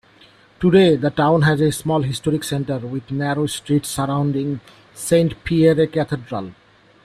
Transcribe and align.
Today, 0.59 0.95
the 0.95 1.11
town 1.11 1.43
has 1.43 1.61
a 1.61 1.71
small 1.71 2.01
historic 2.01 2.43
center 2.43 2.79
with 2.79 3.11
narrow 3.11 3.45
streets 3.45 3.89
surrounding 3.89 4.59
Saint-Pierre 4.95 5.85
cathedral. 5.85 6.53